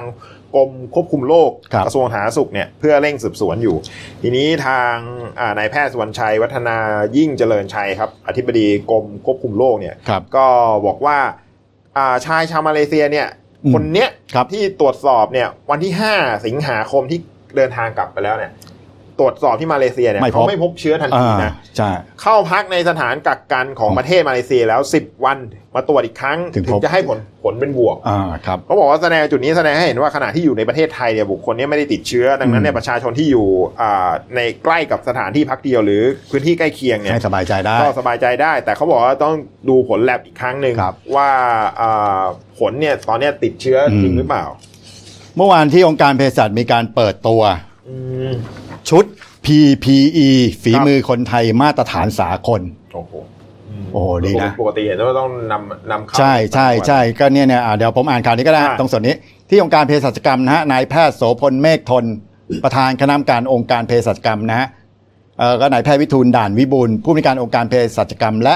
[0.55, 3.75] กรมควบคุมโรคครับกระทรวงสาธารณสุขเนี่ยเพื่อเร่งสืบสวนอยู่
[4.21, 4.95] ทีนี้ทาง
[5.39, 6.77] อ่านายแพทย์สุวรรณชัย วัฒนา
[7.17, 10.47] ยิ่งเจริญชัยครับอธิบดีกรมควบคุมโรคเนี่ยครับก็
[10.85, 11.17] บอกว่า
[11.97, 13.27] อ่าชายชาวมาเลเซียเนี่ย
[13.65, 17.19] อืมคนเนี้ยครับที่ตรวจสอบเนี่ยวันที่ 5 สิงหาคมที่
[17.55, 18.51] เดินทางกลับไปแล้วเนี่ย
[19.21, 21.89] ตรวจสอบที่มาเลเซียเนี่ยไม่พบเขาไม่พบเชื้อทันทีอ่านะใช่
[22.21, 25.37] เข้าพักในสถานกักกันของประเทศมาเลเซียแล้ว 10 วัน
[25.75, 33.47] มาตรวจอีกครั้ง ถึงพบจะให้ผลผลเป็นบวกอ่าครับเขาบอกว่าแสดงจุดนี้แสดงให้เห็นว่าขณะที่อยู่ในประเทศไทยเนี่ยบุคคลเนี้ไม่ได้ติดเชื้อ ดังนั้นเนี่ยอืมประชาชนที่อยู่
[33.81, 39.33] อ่าในใกล้กับสถานที่พักเดียวหรือพื้นที่ใกล้เคียงเนี่ยให้สบายใจได้ก็สบายใจได้ แต่เขาบอกว่าต้อง
[39.69, 41.29] ดูผลแลบอีกครั้งหนึ่งครับว่า
[41.81, 42.23] อ่า
[42.59, 44.45] ผลเนี่ยตอนเนี้ยติดเชื้อจริงอืมหรือเปล่า
[45.37, 47.41] เมื่อวานที่องค์การเภสัชมีการเปิดตัว
[47.89, 47.95] อื
[48.29, 48.31] ม
[48.89, 49.05] ชุด
[49.45, 50.29] PPE
[50.63, 52.61] ฝีครับมือคนไทยมาตรฐานสากล
[52.93, 53.25] โอ้โหม
[53.93, 59.15] โอ้โหดีนะปกติเห็นว่าต้องนำนำเข้าใช่ใช่ใช่ก็เนี่ยเนี่ยอ่าเดี๋ยวผมอ่านข่าวนี้ก็ได้อ่าตรงส่วนนี้
[59.49, 62.05] ที่องค์การเภสัชกรรมนะฮะนายแพทย์โสพลเมฆทน
[62.63, 64.67] ประธานคณะกรรมการองค์การเภสัชกรรมนะฮะ
[65.39, 68.55] เอ่อก็นายแพทย์วิทูลด่านวิบูลย์ผู้อำนวยการองค์การเภสัชกรรม และ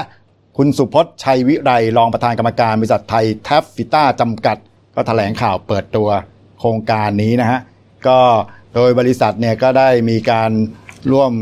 [0.56, 4.56] คุณสุพจน์ชัยวิไรรองประธานกรรมการบริษัทไทยแทฟฟิต้าจำกัด
[4.94, 6.08] ก็แถลงข่าวเปิดตัว
[6.60, 7.60] โครงการนี้นะฮะ
[8.08, 8.18] ก็
[8.76, 10.50] โดยบริษัทเนี่ยก็ได้มีการ
[11.12, 11.32] ร่วม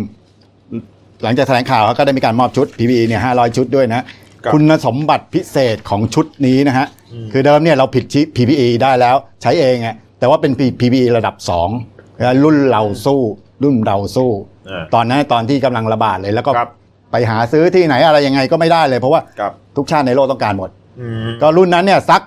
[1.23, 4.05] หลังจากแถลงข่าวเขาก็ได้มีการมอบชุด PPE เนี่ย500ชุดด้วยนะฮะ
[4.45, 6.87] ครับคุณสมบัติพิเศษของชุดนี้นะฮะ
[7.33, 11.35] คือเดิมเนี่ยเราผิดชิ PPE ได้แล้วใช้เองอะแต่ว่าเป็น PPE ระดับ
[11.79, 13.21] 2นะรุ่นเราสู้
[13.63, 14.31] รุ่นเราสู้
[14.71, 16.71] อ่าตอนนั้นตอนที่กำลังระบาดเลยแล้วก็ครับ
[17.13, 20.71] ไปหาซื้อที่ไหนอะไรยังไงก็ไม่ได้เลย เพราะว่าครับทุกชาติในโลกต้องการหมด
[21.01, 22.23] อืมก็รุ่นนั้นเนี่ยซัก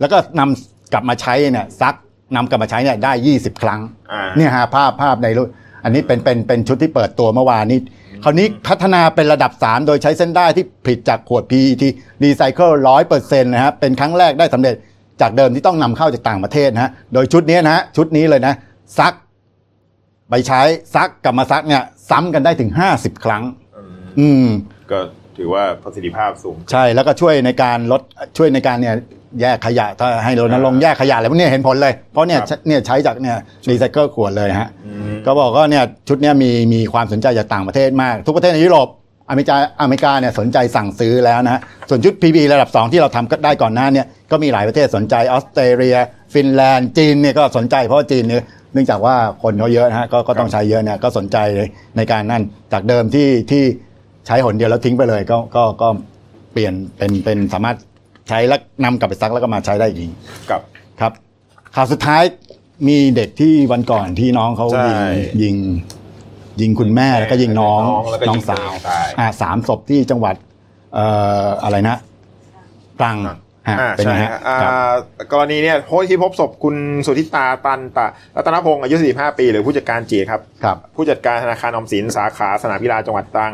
[0.00, 1.94] แล้วก็นำกลับมาใช้เนี่ยซัก
[2.36, 3.80] นำกลับมาใช้เนี่ยได้ 20 ครั้ง
[4.12, 5.48] อ่า เนี่ยฮะภาพภาพในรุ่น
[5.84, 7.78] อันนี้เป็นเป็นเป็นชุดที่เปิดตัวเมื่อวานนี้
[8.24, 11.82] คราวนี้พัฒนาเป็นระดับ 3 โดยใช้เส้นได้ที่ผลิตจากขวด PET
[12.22, 14.74] รีไซเคิลร้อยเปอร์เซ็นต์นะฮะเป็นครั้งแรกได้สำเร็จ
[15.20, 18.54] จากเดิมที่ต้องนำเข้าจากต่างประเทศนะฮะโดยชุดนี้นะฮะชุดนี้เลยนะ
[18.98, 19.14] ซัก
[20.30, 20.60] ไปใช้
[20.94, 23.42] ซักกลับมาซักเนี่ยซ้ำกันได้ถึง 50 ครั้ง
[23.76, 24.46] อืมอืม
[24.90, 24.98] ก็
[25.36, 28.02] ถือว่าประสิทธิภาพสูง ใช่แล้วก็ช่วยในการลด
[28.36, 28.94] ช่วยในการเนี่ย
[29.40, 33.36] แยกขยะถ้าให้รณรงค์แยกขยะอะไรพวกเนี้ยเห็นผลเลย เพราะเนี่ยครับเนี่ยใช้จากเนี่ย
[33.68, 38.88] รีไซเคิลขวดเลยฮะอืมก็บอกว่าเนี่ยชุดเนี้ยมีมีความสนใจจากต่างประเทศมาก ทุกประเทศในยุโรป
[39.30, 45.96] อเมริกาอเมริกาเนี่ยสนใจสั่งซื้อแล้วนะฮะส่วนชุด PPE ระดับ 2 ที่เราทำก็ได้ก่อนหน้าเนี่ยก็มีหลายประเทศสนใจออสเตรเลีย
[46.34, 52.42] ฟินแลนด์จีนเนี่ยก็สนใจเพราะว่าจีนเนี่ยเนื่องจากว่าคนเขาเยอะนะฮะก็ก็ต้องใช้เยอะเนี่ยก็สนใจเลยในการนั่น
[52.72, 53.62] จากเดิมที่ที่
[54.26, 55.88] ใช้หนเดียวแล้วทิ้งไปเลยก็ก็ก็
[56.52, 57.76] เปลี่ยนเป็นเป็นสามารถ
[58.28, 60.10] ใช้แล้วนำกลับไปซักแล้วก็มาใช้ได้อีก
[60.50, 60.60] กับ
[61.00, 61.12] ครับ
[61.74, 62.22] ข่าวสุดท้าย
[62.88, 64.96] มีเด็กที่วันก่อนที่น้องเขาใช่ ยิง
[65.42, 65.56] ยิง
[66.60, 70.34] ยิงคุณแม่แล้วก็ยิงน้องน้องแล้วก็น้องยิงสาวตัวเองตายอ่าสามศพที่จังหวัด
[70.94, 71.06] เอ่
[71.44, 71.96] ออะไรนะ
[73.00, 74.72] ตรังฮะ อ่าเป็นใช่ไงฮะฮะอ่าครับ
[75.32, 83.52] กรณีเนี่ยโพสต์ที่พบศพคุณสุทธิตาตันตะรัตนพงศ์อายุ 45 ปี หรือผู้จัดการจีครับครับ ผู้จัดการธนาคารออมสินสาขาสนามกีฬาจังหวัดตรัง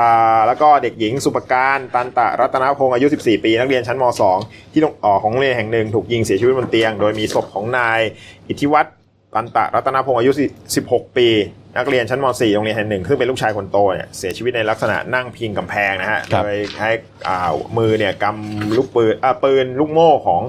[0.00, 4.04] อ่าแล้วก็เด็กหญิงสุปการตันตะรัตนพงศ์อายุ 14 ปี นักเรียนชั้นม
[4.40, 8.00] .2 ที่โรงเอ่อของโรงเรียนแห่งหนึ่งถูกยิงเสียชีวิตบนเตียง โดยมีศพของนาย
[8.48, 8.94] อิทธิวัฒน์
[9.34, 10.32] ตันตะรัตนพงศ์อายุ
[10.74, 11.28] 16 ปี
[11.76, 16.88] นักเรียนชั้นม .4 โรงเรียนแห่งหนึ่งซึ่งเป็นลูกชายคนโตเนี่ยเสียชีวิตในลักษณะนั่งพิงกำแพงนะฮะครับโดยใช้
[17.28, 20.42] อ่ามือเนี่ยกำลูกปืนอ่าปืนลูกโม่ของ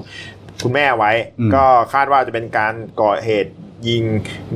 [0.62, 3.52] คุณแม่ไว้อืมก็คาดว่าจะเป็นการก่อเหตุ
[3.88, 4.04] ยิง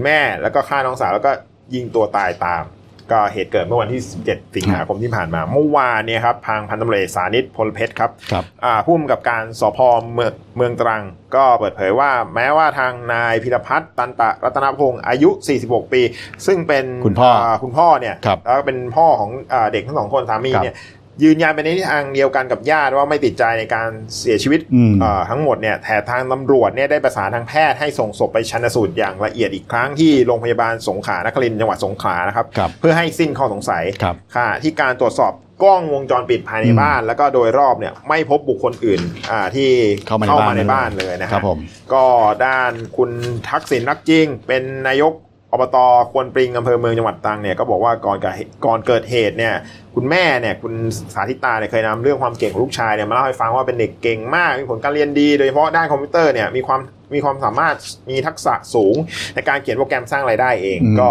[0.05, 1.33] แม่แล้วก็ฆ่าน้องสาวแล้วก็
[1.75, 2.65] ยิงตัวตายตาม
[3.13, 9.79] ก็เหตุเกิดเมื่อวันที่ 17 สิงหาคมที่ผ่านมา เมื่อวานเนี่ยครับทางพันตำรวจเอกสานิตพลเพชรครับครับอ่าผู้กำกับการสพ
[10.15, 11.03] เมืองเมืองตรัง
[11.37, 15.31] ก็เปิดเผยว่าแม้ว่าทางนายพิรพัฒน์ตันตะรัตนพงศ์อายุ
[15.63, 16.03] 46 ปี
[16.47, 20.77] ซึ่งเป็นคุณพ่ออ่าคุณพ่อเนี่ยครับแล้วก็เป็นพ่อของอาเด็กทั้งสองคนสามีครับเนี่ย
[21.23, 39.01] ยืนยันไปในทิศทางเดียวกันกับญาติว่าไม่ติดใจในการเสียชีวิตอืมอ่าทั้งหมดเนี่ยแต่ทางตำรวจเนี่ยได้ประสานทางแพทย์ให้ส่งศพไปชันสูตรอย่างละเอียดอีกครั้งที่โรงพยาบาลสงขลานครินทร์จังหวัดสงขลานะครับครับเพื่อให้สิ้นข้อสงสัยครับค่ะ ที่การตรวจสอบกล้องวงจรปิดภายในอืมบ้าน แล้วก็โดยรอบเนี่ยไม่พบบุคคลอื่น
[39.31, 39.71] อ่าที่
[40.07, 41.59] เข้ามาในบ้านในบ้านเลยนะฮะครับผม
[41.93, 42.05] ก็
[42.47, 43.11] ด้านคุณ
[43.49, 45.13] ทักษิณรักจริง เป็นนายก
[45.55, 45.77] อบต
[46.11, 48.35] ควนปริงอำเภอเมืองจังหวัดตรังเนี่ยก็บอกว่าก่อนเกิด
[48.67, 49.55] ก่อนเกิดเหตุเนี่ย
[49.95, 50.75] คุณแม่เนี่ยคุณ
[51.15, 56.81] สาธิตาเนี่ยเคยนำเรื่องความเก่งของลูกชายเนี่ยมาเล่าให้ฟังว่าเป็นเด็กเก่งมากมีผลการเรียนดีโดยเฉพาะด้านคอมพิวเตอร์เนี่ยมีความ
[57.15, 57.75] มีความสามารถ
[58.11, 58.95] มีทักษะสูง
[59.35, 61.09] ในการเขียนโปรแกรมสร้างรายได้เองอืมก็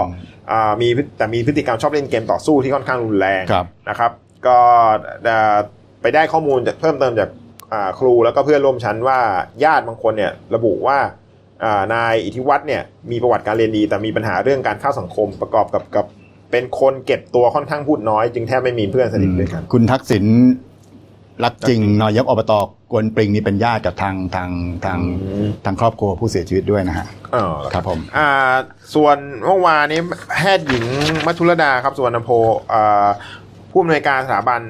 [0.51, 4.11] อ่ามีพฤแต่มีพฤติกรรมชอบเล่นเกมต่อสู้ที่ค่อนข้างรุนแรงครับนะครับ
[4.47, 4.57] ก็
[5.23, 5.57] เอ่อ
[6.01, 7.29] ไปได้ข้อมูลจากเพิ่มเติมจาก
[7.73, 9.19] อ่าครูแล้วก็เพื่อนร่วมชั้นว่า
[9.63, 11.09] ญาติบางคนเนี่ยระบุว่าอ่า
[11.93, 16.05] นายอิทธิวัฒน์เนี่ยมีประวัติการเรียนดี แต่มีปัญหาเรื่องการเข้าสังคมประกอบกับกับ
[16.51, 20.25] เป็นคนเก็บตัวค่อนข้างพูดน้อย จึงแทบไม่มีเพื่อนสนิทด้วยกันคุณทักษิณ
[21.43, 22.53] รักจริงนายกอบต
[22.91, 24.49] กวนปริงนี่เป็นญาติกับทางทาง
[24.85, 28.29] ทางอืมทางครอบครัวผู้เสียชีวิตด้วยนะฮะอ๋อครับผมอ่า
[28.95, 29.99] ส่วนเมื่อวานนี้
[30.31, 30.85] แพทย์หญิง
[31.25, 32.29] มัทุรดาครับสุวรรณโพ
[32.73, 33.07] อ่า
[33.71, 34.61] ผู้อำนวยการสถาบัน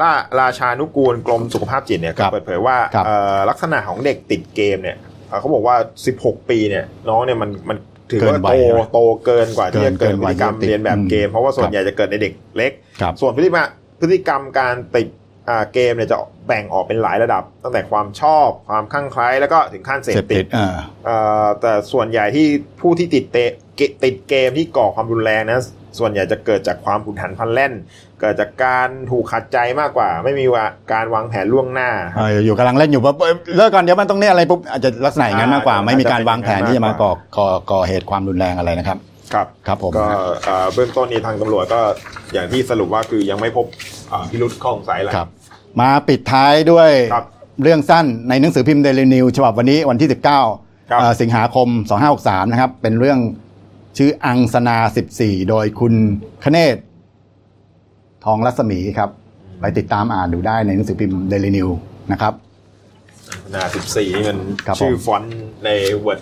[0.00, 4.96] ราราชานุกูลกรมสุขภาพจิตเนี่ยครับเปิดเผยว่าครับเอ่อลักษณะของเด็กติดเกมเนี่ย
[5.28, 5.76] เอ่อเขาบอกว่า
[6.12, 7.78] 16 ปีเนี่ย น้องเนี่ยมันมัน
[8.10, 13.68] ถือว่าเกินวัโตยใช่ไหมโตเกินกว่าที่จะเกิเกิดนพฤติกรรมวัยที่ติดเรียนแบบเกมอืมเพราะว่าส่วครันบใหญ่จะเกิดในเด็กเล็กครับส่วนพฤติกรรม
[14.00, 15.25] พฤติกรรมการติดอ่า
[15.72, 22.46] เกมเนี่ยจะแบ่งออกเป็นหลายระดับ ตั้งแต่ความชอบความคลั่งไคล้แล้วก็ถึงขั้นเสพเสพติติดดเออเอ่อแต่ส่วนใหญ่ที่
[22.80, 25.60] ผู้ที่ติดเตะเกติดเกมที่ก่อความรุนแรงนะ
[25.98, 27.72] ส่วนใหญ่จะเกิดจากความผุนหันพลันแล่น
[28.20, 38.98] เกิดจากการถูกขัดใจมากกว่า ไม่มีว่าการวางแผนล่วงหน้าครับเอออยู่กำลังเล่นอยู่ปุ๊บเอ้ยเลิกก่อนเดี๋ยวมันต้องเนี่ยอะไรปุ๊บอาจจะลักษณะอย่างนั้นมากกว่าอ่าไม่มีการวางแผนที่จะมาอาจจะเป็นก่อก่อก่อเหตุความรุนแรงอะไรนะครับ
[39.34, 40.06] ครับครับผมก็
[40.44, 41.80] เอ่อเบื้องต้นนี้ทางตำรวจก็
[42.32, 43.66] อย่างที่สรุปว่าคือยังไม่พบ
[44.12, 45.28] อ่าพิรุษข้อสงสัยอะไรครับ
[45.80, 47.26] มาปิดท้ายด้วยครับ
[47.62, 51.68] เรื่องสั้นในหนังสือพิมพ์เดลินิวส์ฉบับวันนี้วันที่ 19ครับเอ่อสิงหาคม
[52.10, 53.18] 2563 นะครับ เป็นเรื่อง
[53.98, 54.76] ชื่ออังสนา
[55.18, 55.94] 14 โดยคุณ
[56.44, 56.76] คเนศ
[58.24, 59.10] ทองรัศมีครับ
[59.60, 61.68] ไปติดตามอ่านดูได้ในหนังสือพิมพ์เดลินิวส์
[62.12, 62.34] นะครับ
[63.52, 65.34] หน้า14 นี่มันครับผมชื่อฟอนต์
[65.64, 65.70] ใน
[66.04, 66.20] Word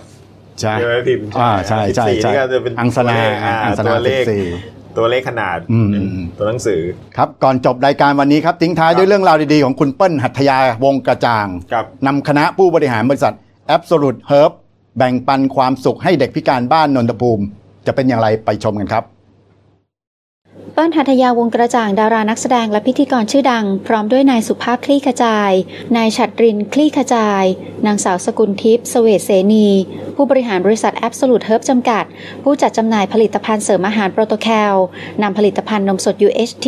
[0.61, 4.25] ใช่ใช่ไหมพิมพ์อ่าใช่ใช่14ใช่นี่ก็จะเป็นอังสนาตัวเลขอ่าอังสนาตัวเลข
[4.61, 6.81] 14ตัวเลขขนาดอืมอืมอืมตัวหนังสือ
[7.17, 13.35] ครับ ก่อนจบรายการวันนี้ครับทิ้งท้ายด้วยเรื่องราวดีๆ ของคุณเปิ้ลหัตถยาวงกระจ่างครับนำคณะผู้บริหารบริษัท
[13.77, 14.53] Absolute Herb
[14.99, 17.45] แบ่งปันความสุขให้เด็กพิการบ้านนนทภูมิ
[17.87, 19.05] จะเป็นอย่างไรไปชมกันครับ
[20.77, 25.53] เปิ้ลหัตยาวงกระจ่างดารานักแสดงและพิธีกรชื่อดัง พร้อมด้วยนายสุภาพคลี่ขจาย
[25.97, 27.45] นายฉัตรินคลี่ขจาย
[27.87, 29.69] นางสาวสกุลทิพย์สเวตเสนี
[30.15, 32.05] ผู้บริหารบริษัท Absolute Herb จำกัด
[32.43, 34.75] ผู้จัดจำหน่ายผลิตภัณฑ์เสริมอาหารโปรโตแคล
[35.23, 36.67] นำผลิตภัณฑ์นมสด UHT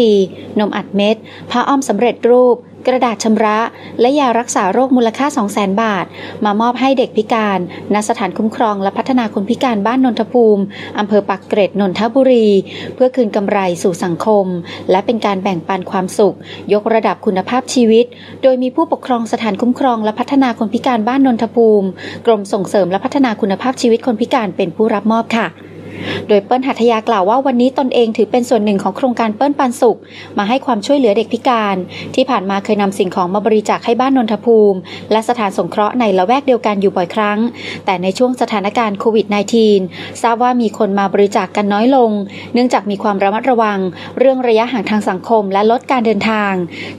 [0.60, 1.16] นมอัดเม็ด
[1.50, 3.58] ผ้าอ้อมสำเร็จรูป กระดาษชำระ
[4.00, 6.06] และยารักษาโรคมูลค่า 200,000 บาท
[6.44, 7.58] มามอบให้เด็กพิการ
[7.94, 10.62] ณสถานคุ้มครองและพัฒนาคนพิการบ้านนนทภูมิ
[10.98, 12.48] อำเภอปักเกร็ดนนทบุรี
[12.94, 14.46] เพื่อคืนกำไรสู่สังคม
[14.90, 16.36] และเป็นการแบ่งปันความสุข
[16.72, 18.06] ยกระดับคุณภาพชีวิต
[18.42, 21.88] โดยมีผู้ปกครองสถานคุ้มครองและพัฒนาคนพิการบ้านนนทภูมิ
[22.26, 25.46] กรมส่งเสริมและพัฒนาคุณภาพชีวิตคนพิการเป็นผู้รับมอบค่ะ
[26.28, 29.98] โดยเปิ้ลหัตยากล่าวว่าวันนี้ตนเองถือเป็นส่วนหนึ่งของโครงการเปิ้ลปันสุข
[30.38, 31.76] มาให้ความช่วยเหลือเด็กพิการ
[32.14, 34.78] ที่ผ่านมาเคยนำสิ่งของมาบริจาคให้บ้านนนทภูมิ
[35.12, 37.38] และสถานสงเคราะห์ในละแวกเดียวกันอยู่บ่อยครั้ง
[37.84, 39.26] แต่ในช่วงสถานการณ์โควิด
[39.74, 42.10] -19 ทราบว่ามีคนมาบริจาคกันน้อยลง
[42.54, 43.78] เนื่องจากมีความระมัดระวัง
[44.18, 46.52] เรื่องระยะห่างทางสังคม และลดการเดินทาง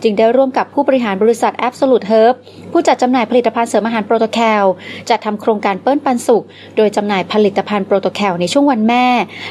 [0.03, 2.33] จึงได้ร่วมกับผู้บริหารบริษัท Absolute Herb
[2.71, 4.63] ผู้จัดจำหน่ายผลิตภัณฑ์เสริมอาหารโปรโตแคล
[5.09, 6.43] จัดทำโครงการเปิ้ลปันสุข
[6.77, 9.07] โดยจำหน่ายผลิตภัณฑ์โปรโตแคลในช่วงวันแม่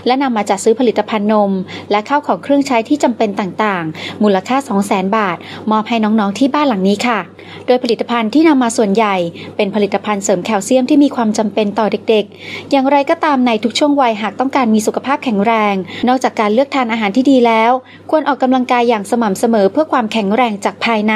[0.07, 1.53] และนำมาจัดซื้อผลิตภัณฑ์นม
[1.91, 5.37] และข้าวของเครื่องใช้ที่จำเป็นต่างๆ มูลค่า 200,000 บาท
[5.71, 7.21] มอบให้น้องๆที่บ้านหลังนี้ค่ะ
[7.67, 9.17] โดยผลิตภัณฑ์ที่นำมาส่วนใหญ่
[9.57, 15.75] เป็นผลิตภัณฑ์เสริมแคลเซียมที่มีความจำเป็นต่อเด็กๆ อย่างไรก็ตามในทุกช่วงวัยหากต้องการมีสุขภาพแข็งแรง
[16.09, 17.73] นอกจากการเลือกทานอาหารที่ดีแล้ว
[18.11, 21.15] ควรออกกำลังกายอย่างสม่ำเสมอเพื่อความแข็งแรงจากภายใน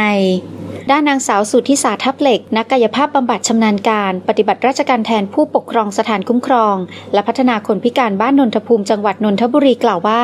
[0.90, 6.76] ด้านนางสาวสุทธิสาทับเหล็ก นักกายภาพบำบัดชำนาญการ ปฏิบัติราชการแทนผู้ปกครองสถานคุ้มครอง
[7.12, 10.22] และพัฒนาคนพิการบ้านนนทภูมิจังหวัดนนทบุรีกล่าวว่า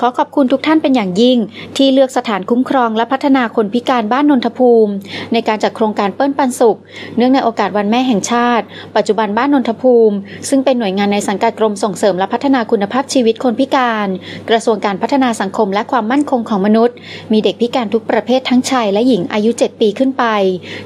[0.00, 1.38] ขอขอบคุณทุกท่านเป็นอย่างยิ่ง
[1.76, 4.92] ที่เลือกสถานคุ้มครอง และพัฒนาคนพิการบ้านนนทภูมิ
[5.32, 6.78] ในการจัดโครงการเปิ้ลปันสุข
[7.16, 8.64] เนื่องในโอกาสวันแม่แห่งชาติ
[8.96, 10.16] ปัจจุบันบ้านนนทภูมิ
[10.48, 14.08] ซึ่งเป็นหน่วยงานในสังกัดกรมส่งเสริมและพัฒนาคุณภาพชีวิตคนพิการ
[14.50, 16.94] กระทรวงการพัฒนาสังคมและความมั่นคงของมนุษย์
[17.32, 20.24] มีเด็กพิการทุกประเภททั้งชายและหญิงอายุ 7 ปีขึ้นไป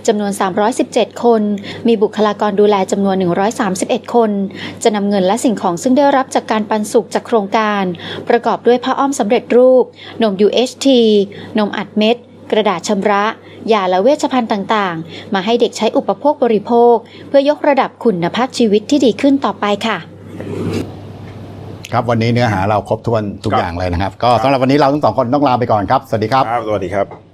[0.07, 0.33] จำนวน
[0.77, 1.43] 317 คน
[1.89, 3.17] มีบุคลากรดูแลจำนวน
[3.65, 4.31] 131 คน
[4.83, 7.83] จะนำเงินและสิ่งของซึ่งได้รับจากการปันสุขจากโครงการ
[8.29, 9.85] ประกอบด้วยผ้าอ้อมสำเร็จรูป
[10.23, 10.87] นม UHT
[11.59, 12.17] นมอัดเม็ด
[12.51, 13.25] กระดาษชำระ
[13.73, 16.95] ยาและเวชภัณฑ์ต่างๆ มาให้เด็กใช้อุปโภคบริโภค
[17.29, 19.99] เพื่อยกระดับคุณภาพชีวิตที่ดีขึ้นต่อไปค่ะ
[21.93, 27.19] ครับวันนี้เนื้อหาเราครบถ้วนทุกครับอย่างเลยนะครับ ก็สำหรับวันนี้เราทั้งสองคนต้องลาไปก่อนครับ สวัสดีครับครับสวัสดีครับ